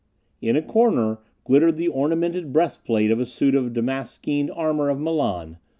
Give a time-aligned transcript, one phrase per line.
[0.41, 5.59] In a corner glittered the ornamented breastplate of a suit of damaskeened armor of Milan.